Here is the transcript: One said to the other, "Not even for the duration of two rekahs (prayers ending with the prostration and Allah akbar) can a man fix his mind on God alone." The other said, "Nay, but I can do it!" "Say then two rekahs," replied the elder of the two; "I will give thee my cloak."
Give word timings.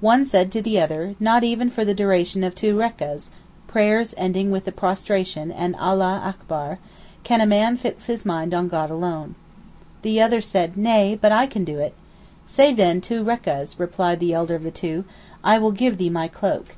One 0.00 0.24
said 0.24 0.50
to 0.50 0.60
the 0.60 0.80
other, 0.80 1.14
"Not 1.20 1.44
even 1.44 1.70
for 1.70 1.84
the 1.84 1.94
duration 1.94 2.42
of 2.42 2.52
two 2.52 2.76
rekahs 2.76 3.30
(prayers 3.68 4.12
ending 4.16 4.50
with 4.50 4.64
the 4.64 4.72
prostration 4.72 5.52
and 5.52 5.76
Allah 5.76 6.20
akbar) 6.24 6.80
can 7.22 7.40
a 7.40 7.46
man 7.46 7.76
fix 7.76 8.06
his 8.06 8.26
mind 8.26 8.54
on 8.54 8.66
God 8.66 8.90
alone." 8.90 9.36
The 10.02 10.20
other 10.20 10.40
said, 10.40 10.76
"Nay, 10.76 11.16
but 11.22 11.30
I 11.30 11.46
can 11.46 11.62
do 11.62 11.78
it!" 11.78 11.94
"Say 12.44 12.72
then 12.74 13.00
two 13.00 13.22
rekahs," 13.22 13.78
replied 13.78 14.18
the 14.18 14.34
elder 14.34 14.56
of 14.56 14.64
the 14.64 14.72
two; 14.72 15.04
"I 15.44 15.58
will 15.58 15.70
give 15.70 15.96
thee 15.96 16.10
my 16.10 16.26
cloak." 16.26 16.74